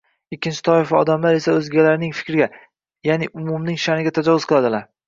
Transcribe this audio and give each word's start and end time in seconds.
Ikkinchi 0.35 0.63
toifa 0.69 0.97
odamlar 1.05 1.37
esa 1.41 1.53
o‘zgalarning 1.59 2.17
fikriga, 2.21 2.49
ya’ni 3.11 3.33
umumning 3.45 3.83
sha’niga 3.87 4.19
tajovuz 4.19 4.53
qiladilar. 4.55 4.93